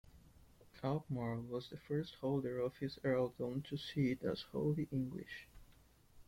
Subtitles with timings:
[0.83, 5.47] Albemarle was the first holder of his earldom to see it as wholly English.